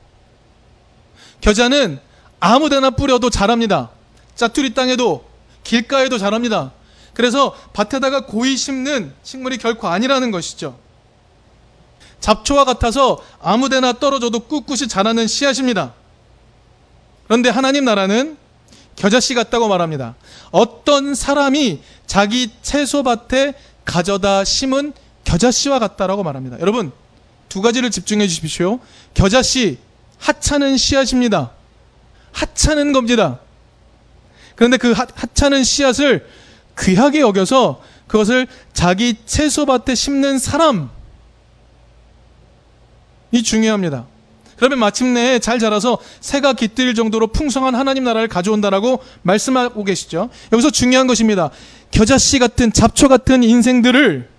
겨자는 1.40 1.99
아무 2.38 2.69
데나 2.69 2.90
뿌려도 2.90 3.31
자랍니다. 3.31 3.90
짜투리 4.35 4.75
땅에도 4.75 5.25
길가에도 5.64 6.19
자랍니다. 6.19 6.73
그래서 7.14 7.57
밭에다가 7.73 8.26
고이 8.26 8.57
심는 8.57 9.14
식물이 9.23 9.57
결코 9.57 9.88
아니라는 9.88 10.31
것이죠. 10.31 10.78
잡초와 12.21 12.64
같아서 12.64 13.19
아무 13.40 13.71
데나 13.71 13.95
떨어져도 13.95 14.40
꿋꿋이 14.40 14.88
자라는 14.88 15.26
씨앗입니다. 15.26 15.95
그런데 17.25 17.49
하나님 17.49 17.87
나라는 17.87 18.37
겨자씨 18.95 19.35
같다고 19.35 19.69
말합니다. 19.69 20.16
어떤 20.50 21.14
사람이 21.14 21.81
자기 22.07 22.50
채소밭에 22.61 23.55
가져다 23.87 24.45
심은 24.45 24.93
겨자씨와 25.26 25.78
같다라고 25.78 26.23
말합니다. 26.23 26.59
여러분, 26.61 26.92
두 27.49 27.61
가지를 27.61 27.90
집중해 27.90 28.26
주십시오. 28.26 28.80
겨자씨, 29.12 29.78
하찮은 30.18 30.76
씨앗입니다. 30.76 31.50
하찮은 32.33 32.92
겁니다. 32.92 33.40
그런데 34.54 34.78
그 34.78 34.92
하찮은 34.92 35.64
씨앗을 35.64 36.26
귀하게 36.78 37.21
여겨서 37.21 37.83
그것을 38.06 38.47
자기 38.73 39.16
채소밭에 39.26 39.95
심는 39.95 40.38
사람, 40.38 40.90
이 43.33 43.42
중요합니다. 43.42 44.06
그러면 44.56 44.78
마침내 44.78 45.38
잘 45.38 45.59
자라서 45.59 45.99
새가 46.21 46.54
깃들 46.54 46.95
정도로 46.95 47.26
풍성한 47.26 47.75
하나님 47.75 48.04
나라를 48.04 48.28
가져온다라고 48.28 49.02
말씀하고 49.23 49.85
계시죠. 49.85 50.30
여기서 50.52 50.71
중요한 50.71 51.06
것입니다. 51.06 51.50
겨자씨 51.90 52.38
같은 52.38 52.73
잡초 52.73 53.09
같은 53.09 53.42
인생들을 53.42 54.36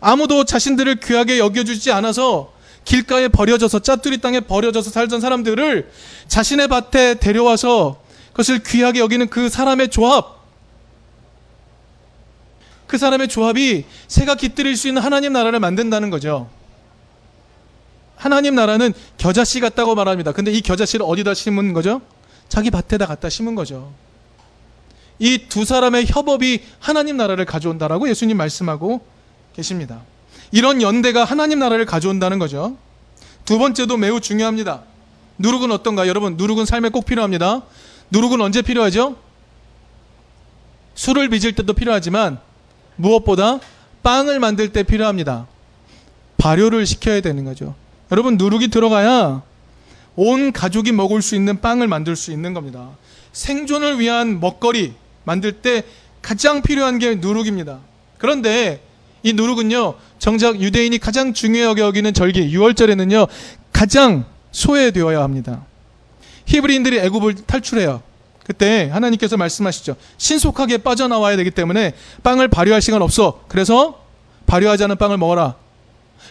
아무도 0.00 0.44
자신들을 0.44 0.96
귀하게 0.96 1.38
여겨주지 1.38 1.92
않아서 1.92 2.52
길가에 2.84 3.28
버려져서 3.28 3.80
짜투리 3.80 4.18
땅에 4.20 4.40
버려져서 4.40 4.90
살던 4.90 5.20
사람들을 5.20 5.90
자신의 6.28 6.68
밭에 6.68 7.14
데려와서 7.14 8.00
그것을 8.28 8.62
귀하게 8.62 9.00
여기는 9.00 9.28
그 9.28 9.48
사람의 9.48 9.88
조합. 9.88 10.36
그 12.86 12.98
사람의 12.98 13.28
조합이 13.28 13.84
새가 14.06 14.36
깃들일 14.36 14.76
수 14.76 14.86
있는 14.86 15.02
하나님 15.02 15.32
나라를 15.32 15.58
만든다는 15.58 16.10
거죠. 16.10 16.48
하나님 18.14 18.54
나라는 18.54 18.92
겨자씨 19.18 19.60
같다고 19.60 19.94
말합니다. 19.94 20.32
근데 20.32 20.52
이 20.52 20.60
겨자씨를 20.60 21.04
어디다 21.06 21.34
심은 21.34 21.72
거죠? 21.72 22.00
자기 22.48 22.70
밭에다 22.70 23.06
갖다 23.06 23.28
심은 23.28 23.54
거죠. 23.56 23.92
이 25.18 25.48
두 25.48 25.64
사람의 25.64 26.06
협업이 26.08 26.60
하나님 26.78 27.16
나라를 27.16 27.46
가져온다라고 27.46 28.08
예수님 28.08 28.36
말씀하고 28.36 29.04
계십니다. 29.56 30.02
이런 30.52 30.82
연대가 30.82 31.24
하나님 31.24 31.58
나라를 31.58 31.86
가져온다는 31.86 32.38
거죠. 32.38 32.76
두 33.44 33.58
번째도 33.58 33.96
매우 33.96 34.20
중요합니다. 34.20 34.82
누룩은 35.38 35.72
어떤가? 35.72 36.06
여러분, 36.06 36.36
누룩은 36.36 36.66
삶에 36.66 36.90
꼭 36.90 37.06
필요합니다. 37.06 37.62
누룩은 38.10 38.40
언제 38.40 38.62
필요하죠? 38.62 39.16
술을 40.94 41.28
빚을 41.28 41.54
때도 41.54 41.72
필요하지만 41.72 42.38
무엇보다 42.96 43.60
빵을 44.02 44.38
만들 44.40 44.72
때 44.72 44.82
필요합니다. 44.82 45.46
발효를 46.38 46.86
시켜야 46.86 47.20
되는 47.20 47.44
거죠. 47.44 47.74
여러분 48.12 48.36
누룩이 48.36 48.68
들어가야 48.68 49.42
온 50.14 50.52
가족이 50.52 50.92
먹을 50.92 51.20
수 51.20 51.34
있는 51.34 51.60
빵을 51.60 51.88
만들 51.88 52.16
수 52.16 52.30
있는 52.30 52.54
겁니다. 52.54 52.90
생존을 53.32 53.98
위한 53.98 54.40
먹거리 54.40 54.94
만들 55.24 55.52
때 55.52 55.82
가장 56.22 56.62
필요한 56.62 56.98
게 56.98 57.16
누룩입니다. 57.16 57.80
그런데 58.16 58.80
이 59.26 59.32
누룩은요, 59.32 59.94
정작 60.20 60.60
유대인이 60.60 60.96
가장 60.98 61.34
중요하게 61.34 61.82
여기는 61.82 62.14
절기 62.14 62.48
6월절에는요, 62.56 63.26
가장 63.72 64.24
소외되어야 64.52 65.20
합니다. 65.20 65.66
히브리인들이 66.44 67.00
애굽을 67.00 67.34
탈출해요. 67.34 68.02
그때 68.44 68.88
하나님께서 68.92 69.36
말씀하시죠. 69.36 69.96
신속하게 70.16 70.78
빠져나와야 70.78 71.36
되기 71.36 71.50
때문에 71.50 71.94
빵을 72.22 72.46
발효할 72.46 72.80
시간 72.80 73.02
없어. 73.02 73.42
그래서 73.48 74.00
발효하지 74.46 74.84
않은 74.84 74.96
빵을 74.96 75.18
먹어라. 75.18 75.56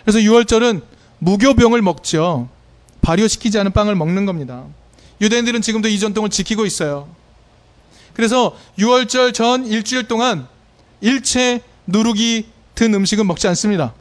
그래서 0.06 0.20
6월절은 0.20 0.82
무교병을 1.20 1.82
먹죠. 1.82 2.48
발효시키지 3.02 3.60
않은 3.60 3.74
빵을 3.74 3.96
먹는 3.96 4.26
겁니다. 4.26 4.64
유대인들은 5.20 5.62
지금도 5.62 5.90
이 5.90 6.00
전통을 6.00 6.30
지키고 6.30 6.66
있어요. 6.66 7.10
그래서 8.14 8.56
6월절 8.80 9.34
전 9.34 9.66
일주일 9.66 10.08
동안 10.08 10.48
일체 11.02 11.60
누룩이 11.88 12.55
든 12.76 12.94
음식은 12.94 13.26
먹지 13.26 13.48
않습니다. 13.48 13.94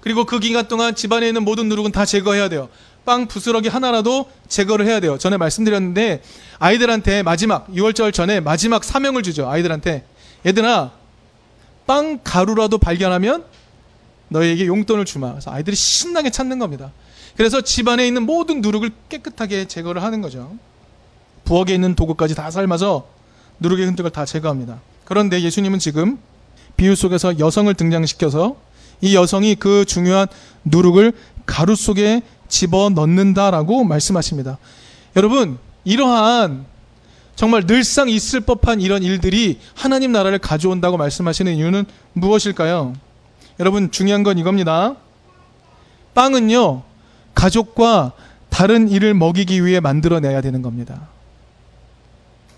그리고 0.00 0.24
그 0.24 0.38
기간 0.38 0.68
동안 0.68 0.94
집안에 0.94 1.26
있는 1.26 1.44
모든 1.44 1.68
누룩은 1.68 1.92
다 1.92 2.04
제거해야 2.04 2.48
돼요. 2.48 2.68
빵 3.04 3.26
부스러기 3.26 3.68
하나라도 3.68 4.30
제거를 4.48 4.86
해야 4.86 5.00
돼요. 5.00 5.16
전에 5.16 5.36
말씀드렸는데 5.38 6.22
아이들한테 6.58 7.22
마지막 7.22 7.66
6월절 7.68 8.12
전에 8.12 8.40
마지막 8.40 8.84
사명을 8.84 9.22
주죠. 9.22 9.48
아이들한테 9.48 10.04
얘들아 10.44 10.92
빵 11.86 12.20
가루라도 12.22 12.78
발견하면 12.78 13.44
너에게 14.28 14.66
용돈을 14.66 15.06
주마. 15.06 15.30
그래서 15.30 15.50
아이들이 15.50 15.74
신나게 15.74 16.30
찾는 16.30 16.58
겁니다. 16.58 16.92
그래서 17.36 17.62
집안에 17.62 18.06
있는 18.06 18.24
모든 18.24 18.60
누룩을 18.60 18.90
깨끗하게 19.08 19.66
제거를 19.68 20.02
하는 20.02 20.20
거죠. 20.20 20.56
부엌에 21.44 21.72
있는 21.72 21.94
도구까지 21.94 22.34
다 22.34 22.50
삶아서 22.50 23.08
누룩의 23.60 23.86
흔적을 23.86 24.10
다 24.10 24.26
제거합니다. 24.26 24.80
그런데 25.04 25.40
예수님은 25.40 25.78
지금 25.78 26.18
비유 26.78 26.96
속에서 26.96 27.38
여성을 27.38 27.74
등장시켜서 27.74 28.56
이 29.02 29.14
여성이 29.14 29.54
그 29.54 29.84
중요한 29.84 30.26
누룩을 30.64 31.12
가루 31.44 31.76
속에 31.76 32.22
집어 32.48 32.88
넣는다라고 32.88 33.84
말씀하십니다. 33.84 34.56
여러분, 35.16 35.58
이러한 35.84 36.64
정말 37.34 37.66
늘상 37.66 38.08
있을 38.08 38.40
법한 38.40 38.80
이런 38.80 39.02
일들이 39.02 39.58
하나님 39.74 40.12
나라를 40.12 40.38
가져온다고 40.38 40.96
말씀하시는 40.96 41.54
이유는 41.54 41.84
무엇일까요? 42.14 42.94
여러분 43.60 43.90
중요한 43.90 44.22
건 44.22 44.38
이겁니다. 44.38 44.96
빵은요, 46.14 46.82
가족과 47.34 48.12
다른 48.50 48.88
일을 48.88 49.14
먹이기 49.14 49.64
위해 49.64 49.80
만들어내야 49.80 50.40
되는 50.40 50.62
겁니다. 50.62 51.08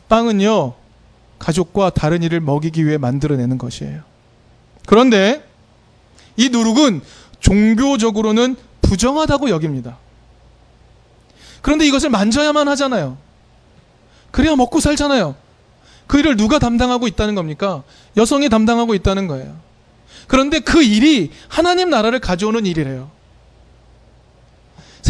빵은요, 0.09 0.75
가족과 1.39 1.91
다른 1.91 2.23
일을 2.23 2.41
먹이기 2.41 2.87
위해 2.87 2.99
만들어내는 2.99 3.59
것이에요. 3.59 4.10
그런데 4.91 5.49
이 6.37 6.49
누룩은 6.49 7.01
종교적으로는 7.39 8.57
부정하다고 8.83 9.49
여깁니다. 9.51 9.99
그런데 11.63 11.87
이것을 11.87 12.11
만져야만 12.11 12.67
하잖아요. 12.67 13.17
그래야 14.33 14.57
먹고 14.57 14.81
살잖아요. 14.81 15.37
그 16.09 16.19
일을 16.19 16.37
누가 16.37 16.59
담당하고 16.59 17.07
있다는 17.07 17.37
겁니까? 17.37 17.85
여성이 18.17 18.49
담당하고 18.49 18.97
있다는 18.97 19.29
거예요. 19.29 19.57
그런데 20.27 20.59
그 20.59 20.83
일이 20.83 21.31
하나님 21.47 21.89
나라를 21.89 22.19
가져오는 22.19 22.67
일이래요. 22.67 23.13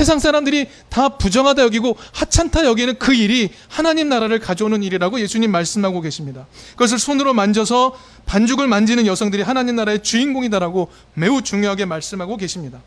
세상 0.00 0.18
사람들이 0.18 0.66
다 0.88 1.10
부정하다 1.10 1.62
여기고 1.62 1.94
하찮다 2.14 2.64
여기는 2.64 2.98
그 2.98 3.12
일이 3.12 3.50
하나님 3.68 4.08
나라를 4.08 4.38
가져오는 4.38 4.82
일이라고 4.82 5.20
예수님 5.20 5.50
말씀하고 5.50 6.00
계십니다. 6.00 6.46
그것을 6.70 6.98
손으로 6.98 7.34
만져서 7.34 7.94
반죽을 8.24 8.66
만지는 8.66 9.04
여성들이 9.04 9.42
하나님 9.42 9.76
나라의 9.76 10.02
주인공이다라고 10.02 10.90
매우 11.12 11.42
중요하게 11.42 11.84
말씀하고 11.84 12.38
계십니다. 12.38 12.80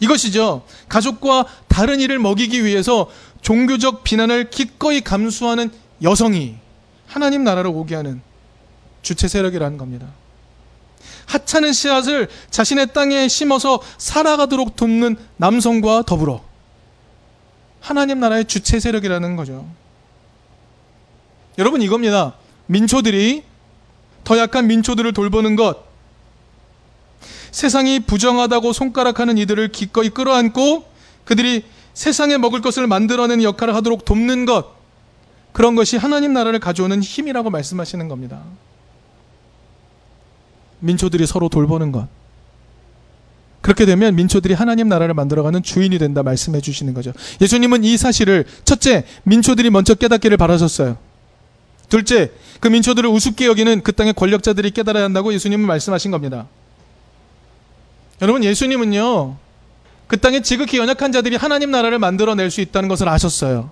이것이죠. 0.00 0.66
가족과 0.90 1.46
다른 1.66 1.98
일을 2.00 2.18
먹이기 2.18 2.62
위해서 2.62 3.08
종교적 3.40 4.04
비난을 4.04 4.50
기꺼이 4.50 5.00
감수하는 5.00 5.70
여성이 6.02 6.56
하나님 7.06 7.42
나라로 7.42 7.72
오게 7.72 7.94
하는 7.94 8.20
주체 9.00 9.28
세력이라는 9.28 9.78
겁니다. 9.78 10.08
하찮은 11.26 11.72
씨앗을 11.72 12.28
자신의 12.50 12.92
땅에 12.92 13.28
심어서 13.28 13.80
살아가도록 13.98 14.76
돕는 14.76 15.16
남성과 15.36 16.02
더불어 16.02 16.42
하나님 17.80 18.20
나라의 18.20 18.46
주체 18.46 18.80
세력이라는 18.80 19.36
거죠. 19.36 19.66
여러분 21.58 21.82
이겁니다. 21.82 22.34
민초들이 22.66 23.44
더 24.24 24.38
약한 24.38 24.66
민초들을 24.66 25.12
돌보는 25.12 25.56
것. 25.56 25.84
세상이 27.52 28.00
부정하다고 28.00 28.72
손가락하는 28.72 29.38
이들을 29.38 29.72
기꺼이 29.72 30.10
끌어안고 30.10 30.84
그들이 31.24 31.64
세상에 31.94 32.36
먹을 32.36 32.60
것을 32.60 32.86
만들어내는 32.86 33.42
역할을 33.42 33.74
하도록 33.76 34.04
돕는 34.04 34.44
것 34.44 34.76
그런 35.52 35.74
것이 35.74 35.96
하나님 35.96 36.34
나라를 36.34 36.58
가져오는 36.60 37.02
힘이라고 37.02 37.48
말씀하시는 37.48 38.08
겁니다. 38.08 38.42
민초들이 40.80 41.26
서로 41.26 41.48
돌보는 41.48 41.92
것. 41.92 42.08
그렇게 43.60 43.84
되면 43.84 44.14
민초들이 44.14 44.54
하나님 44.54 44.88
나라를 44.88 45.14
만들어가는 45.14 45.62
주인이 45.62 45.98
된다 45.98 46.22
말씀해 46.22 46.60
주시는 46.60 46.94
거죠. 46.94 47.12
예수님은 47.40 47.82
이 47.82 47.96
사실을 47.96 48.44
첫째, 48.64 49.04
민초들이 49.24 49.70
먼저 49.70 49.94
깨닫기를 49.94 50.36
바라셨어요. 50.36 50.96
둘째, 51.88 52.30
그 52.60 52.68
민초들을 52.68 53.08
우습게 53.08 53.46
여기는 53.46 53.82
그 53.82 53.92
땅의 53.92 54.14
권력자들이 54.14 54.70
깨달아야 54.70 55.04
한다고 55.04 55.32
예수님은 55.32 55.66
말씀하신 55.66 56.10
겁니다. 56.10 56.46
여러분, 58.22 58.44
예수님은요, 58.44 59.36
그 60.06 60.16
땅에 60.18 60.42
지극히 60.42 60.78
연약한 60.78 61.10
자들이 61.10 61.36
하나님 61.36 61.70
나라를 61.70 61.98
만들어낼 61.98 62.50
수 62.50 62.60
있다는 62.60 62.88
것을 62.88 63.08
아셨어요. 63.08 63.70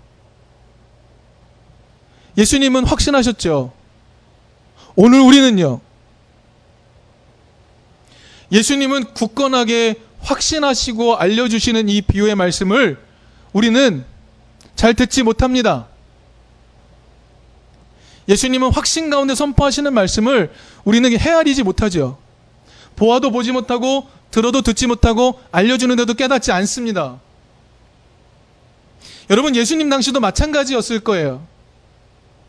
예수님은 2.37 2.85
확신하셨죠. 2.85 3.73
오늘 4.97 5.21
우리는요, 5.21 5.81
예수님은 8.55 9.15
굳건하게 9.15 9.97
확신하시고 10.21 11.17
알려주시는 11.17 11.89
이 11.89 12.01
비유의 12.03 12.37
말씀을 12.37 12.99
우리는 13.53 14.05
잘 14.77 14.95
듣지 14.95 15.25
못합니다. 15.25 15.89
예수님은 18.29 18.73
확신 18.73 19.11
가운데 19.11 19.35
선포하시는 19.35 19.93
말씀을 19.93 20.53
우리는 20.85 21.19
헤아리지 21.19 21.65
못하죠. 21.65 22.17
보아도 22.97 23.33
보지 23.33 23.51
못하고 23.51 24.09
들어도 24.31 24.63
듣지 24.63 24.87
못하고 24.87 25.41
알려주는데도 25.51 26.15
깨닫지 26.15 26.53
않습니다. 26.53 27.21
여러분 29.31 29.57
예수님 29.57 29.91
당시도 29.91 30.21
마찬가지였을 30.21 31.01
거예요. 31.01 31.45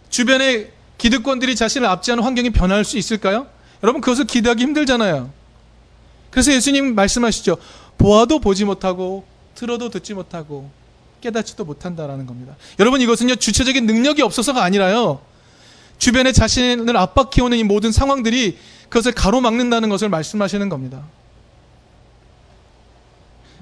주변의 0.10 0.72
기득권들이 1.00 1.56
자신을 1.56 1.88
압제하는 1.90 2.24
환경이 2.24 2.52
변할 2.52 2.86
수 2.86 2.98
있을까요? 3.00 3.48
여러분 3.84 4.02
그것을 4.02 4.26
기대하기 4.26 4.62
힘들잖아요. 4.64 5.45
그래서 6.36 6.52
예수님 6.52 6.96
말씀하시죠. 6.96 7.56
보아도 7.98 8.40
보지 8.40 8.66
못하고 8.66 9.24
들어도 9.56 9.90
듣지 9.90 10.14
못하고 10.14 10.70
깨닫지도 11.22 11.64
못한다라는 11.64 12.26
겁니다. 12.26 12.58
여러분 12.78 13.00
이것은요 13.00 13.38
주체적인 13.38 13.86
능력이 13.86 14.22
없어서가 14.22 14.62
아니라요. 14.62 15.22
주변에 15.98 16.34
자신을 16.34 16.98
압박해오는 16.98 17.58
이 17.58 17.64
모든 17.64 17.94
상황들이 17.94 18.58
그것을 18.90 19.14
가로막는다는 19.14 19.88
것을 19.88 20.10
말씀하시는 20.10 20.68
겁니다. 20.68 21.06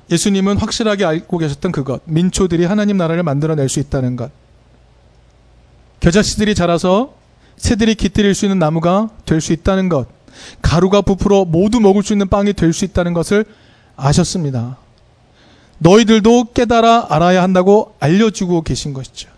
예수님은 0.10 0.58
확실하게 0.58 1.06
알고 1.06 1.38
계셨던 1.38 1.72
그것, 1.72 2.02
민초들이 2.06 2.66
하나님 2.66 2.98
나라를 2.98 3.22
만들어낼 3.22 3.70
수 3.70 3.82
있다는 3.82 4.16
것. 4.16 4.32
겨자씨들이 6.00 6.56
자라서 6.56 7.14
새들이 7.56 7.94
깃들일 7.94 8.34
수 8.34 8.46
있는 8.46 8.58
나무가 8.58 9.10
될 9.28 9.42
수 9.42 9.54
있다는 9.54 9.90
것. 9.90 10.23
가루가 10.62 11.02
부풀어 11.02 11.46
모두 11.46 11.80
먹을 11.80 12.04
수 12.04 12.14
있는 12.14 12.28
빵이 12.30 12.54
될 12.54 12.74
수 12.74 12.86
있다는 12.86 13.14
것을 13.14 13.46
아셨습니다. 13.96 14.78
너희들도 15.80 16.54
깨달아 16.54 17.08
알아야 17.10 17.44
한다고 17.44 17.96
알려주고 18.00 18.62
계신 18.62 18.94
것이죠. 18.94 19.30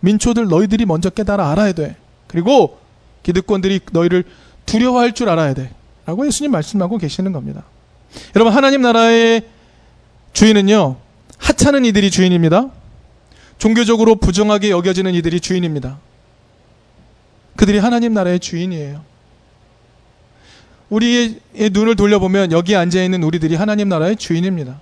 민초들 0.00 0.46
너희들이 0.48 0.86
먼저 0.86 1.10
깨달아 1.10 1.50
알아야 1.50 1.72
돼. 1.72 1.96
그리고 2.26 2.78
기득권들이 3.22 3.80
너희를 3.92 4.24
두려워할 4.64 5.12
줄 5.12 5.28
알아야 5.28 5.54
돼. 5.54 5.70
라고 6.06 6.26
예수님 6.26 6.52
말씀하고 6.52 6.98
계시는 6.98 7.32
겁니다. 7.32 7.64
여러분, 8.34 8.54
하나님 8.54 8.82
나라의 8.82 9.42
주인은요, 10.32 10.96
하찮은 11.38 11.84
이들이 11.84 12.10
주인입니다. 12.10 12.70
종교적으로 13.58 14.16
부정하게 14.16 14.70
여겨지는 14.70 15.14
이들이 15.14 15.40
주인입니다. 15.40 15.98
그들이 17.56 17.78
하나님 17.78 18.14
나라의 18.14 18.38
주인이에요. 18.38 19.02
우리의 20.90 21.40
눈을 21.72 21.96
돌려보면 21.96 22.52
여기 22.52 22.76
앉아 22.76 23.02
있는 23.02 23.22
우리들이 23.22 23.54
하나님 23.56 23.88
나라의 23.88 24.16
주인입니다. 24.16 24.80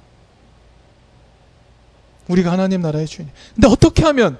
우리가 2.28 2.52
하나님 2.52 2.80
나라의 2.82 3.06
주인. 3.06 3.28
근데 3.54 3.68
어떻게 3.68 4.02
하면 4.04 4.38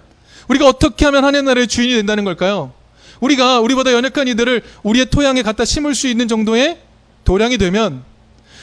우리가 0.49 0.67
어떻게 0.67 1.05
하면 1.07 1.25
하나님 1.25 1.47
나라의 1.47 1.69
주인이 1.69 1.95
된다는 1.95 2.25
걸까요? 2.25 2.73
우리가 3.21 3.61
우리보다 3.61 3.93
연약한 3.93 4.29
이들을 4.29 4.63
우리의 4.83 5.07
토양에 5.07 5.43
갖다 5.43 5.65
심을 5.65 5.95
수 5.95 6.07
있는 6.09 6.29
정도의 6.29 6.79
도량이 7.25 7.59
되면 7.59 8.03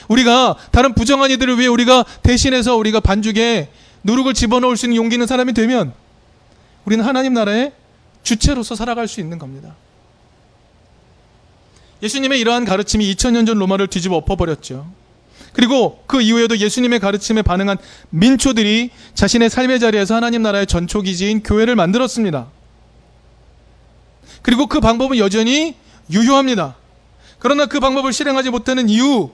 우리가 0.08 0.58
다른 0.72 0.94
부정한 0.94 1.32
이들을 1.32 1.58
위해 1.58 1.68
우리가 1.68 2.06
대신해서 2.22 2.76
우리가 2.76 3.00
반죽에 3.00 3.70
누룩을 4.04 4.34
집어넣을 4.34 4.78
수 4.78 4.86
있는 4.86 4.98
용기 4.98 5.16
있는 5.16 5.28
사람이 5.28 5.54
되면 5.54 5.94
우리는 6.86 7.04
하나님 7.04 7.34
나라의 7.34 7.72
주체로서 8.24 8.76
살아갈 8.76 9.08
수 9.08 9.20
있는 9.20 9.40
겁니다. 9.40 9.76
예수님의 12.04 12.40
이러한 12.40 12.66
가르침이 12.66 13.14
2000년 13.14 13.46
전 13.46 13.58
로마를 13.58 13.88
뒤집어 13.88 14.16
엎어버렸죠. 14.18 14.92
그리고 15.54 16.04
그 16.08 16.22
이후에도 16.22 16.58
예수님의 16.58 17.00
가르침에 17.00 17.42
반응한 17.42 17.78
민초들이 18.10 18.90
자신의 19.14 19.50
삶의 19.50 19.80
자리에서 19.80 20.16
하나님 20.16 20.42
나라의 20.42 20.66
전초기지인 20.66 21.44
교회를 21.44 21.76
만들었습니다. 21.76 22.48
그리고 24.42 24.68
그 24.68 24.80
방법은 24.80 25.18
여전히 25.18 25.76
유효합니다. 26.10 26.76
그러나 27.40 27.66
그 27.66 27.80
방법을 27.80 28.14
실행하지 28.14 28.50
못하는 28.50 28.88
이유 28.90 29.30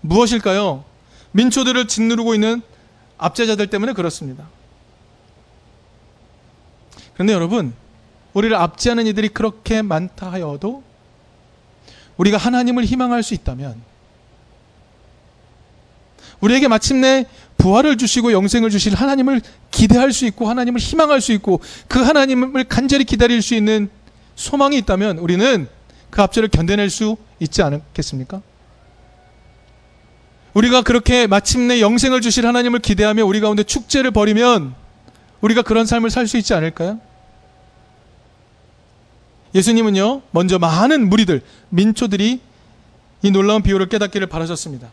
무엇일까요? 0.00 0.84
민초들을 1.32 1.86
짓누르고 1.88 2.34
있는 2.34 2.62
압제자들 3.18 3.68
때문에 3.68 3.92
그렇습니다. 3.92 4.48
그런데 7.14 7.32
여러분, 7.32 7.74
우리를 8.34 8.54
압제하는 8.54 9.06
이들이 9.06 9.28
그렇게 9.28 9.82
많다 9.82 10.30
하여도 10.32 10.82
우리가 12.16 12.36
하나님을 12.38 12.84
희망할 12.84 13.22
수 13.22 13.34
있다면 13.34 13.80
우리에게 16.40 16.68
마침내 16.68 17.26
부활을 17.56 17.96
주시고 17.96 18.32
영생을 18.32 18.70
주실 18.70 18.94
하나님을 18.94 19.40
기대할 19.70 20.12
수 20.12 20.26
있고 20.26 20.48
하나님을 20.48 20.80
희망할 20.80 21.20
수 21.20 21.32
있고 21.32 21.60
그 21.88 22.00
하나님을 22.00 22.64
간절히 22.64 23.04
기다릴 23.04 23.42
수 23.42 23.54
있는 23.54 23.88
소망이 24.34 24.76
있다면 24.78 25.18
우리는 25.18 25.66
그 26.10 26.22
압제를 26.22 26.48
견뎌낼 26.48 26.90
수 26.90 27.16
있지 27.40 27.62
않겠습니까? 27.62 28.42
우리가 30.54 30.82
그렇게 30.82 31.26
마침내 31.26 31.80
영생을 31.80 32.20
주실 32.20 32.46
하나님을 32.46 32.80
기대하며 32.80 33.24
우리 33.24 33.40
가운데 33.40 33.62
축제를 33.62 34.10
벌이면 34.10 34.74
우리가 35.40 35.62
그런 35.62 35.84
삶을 35.84 36.10
살 36.10 36.26
수 36.26 36.38
있지 36.38 36.54
않을까요? 36.54 37.00
예수님은요, 39.56 40.20
먼저 40.32 40.58
많은 40.58 41.08
무리들, 41.08 41.40
민초들이 41.70 42.40
이 43.22 43.30
놀라운 43.30 43.62
비유를 43.62 43.88
깨닫기를 43.88 44.26
바라셨습니다. 44.26 44.88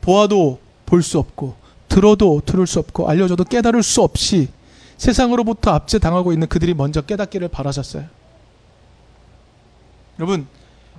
보아도 0.00 0.58
볼 0.84 1.02
수 1.02 1.18
없고, 1.18 1.54
들어도 1.88 2.42
들을 2.44 2.66
수 2.66 2.80
없고, 2.80 3.08
알려줘도 3.08 3.44
깨달을 3.44 3.84
수 3.84 4.02
없이 4.02 4.48
세상으로부터 4.96 5.70
압제 5.70 6.00
당하고 6.00 6.32
있는 6.32 6.48
그들이 6.48 6.74
먼저 6.74 7.00
깨닫기를 7.00 7.46
바라셨어요. 7.48 8.04
여러분, 10.18 10.48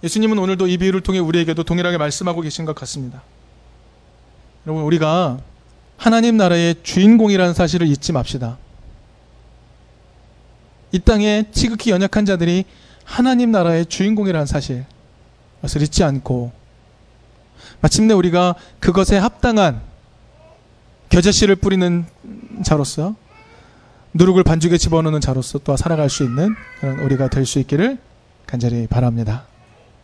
예수님은 0.01 0.39
오늘도 0.39 0.67
이 0.67 0.77
비유를 0.77 1.01
통해 1.01 1.19
우리에게도 1.19 1.63
동일하게 1.63 1.97
말씀하고 1.97 2.39
계신 2.39 2.63
것 2.63 2.73
같습니다. 2.75 3.21
여러분, 4.65 4.85
우리가 4.85 5.39
하나님 5.97 6.37
나라의 6.37 6.75
주인공이라는 6.83 7.53
사실을 7.53 7.87
잊지 7.87 8.13
맙시다. 8.13 8.57
이 10.91 10.99
땅에 10.99 11.45
지극히 11.51 11.91
연약한 11.91 12.25
자들이 12.25 12.65
하나님 13.03 13.51
나라의 13.51 13.85
주인공이라는 13.85 14.45
사실, 14.45 14.85
그것을 15.57 15.81
잊지 15.81 16.03
않고, 16.03 16.51
마침내 17.81 18.13
우리가 18.13 18.55
그것에 18.79 19.17
합당한 19.17 19.81
겨자씨를 21.09 21.55
뿌리는 21.55 22.05
자로서, 22.63 23.15
누룩을 24.13 24.43
반죽에 24.43 24.77
집어넣는 24.77 25.21
자로서 25.21 25.59
또 25.59 25.77
살아갈 25.77 26.09
수 26.09 26.23
있는 26.23 26.55
그런 26.79 26.99
우리가 26.99 27.29
될 27.29 27.45
수 27.45 27.59
있기를 27.59 27.97
간절히 28.45 28.87
바랍니다. 28.87 29.45